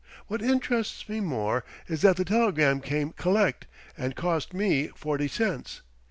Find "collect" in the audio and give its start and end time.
3.11-3.67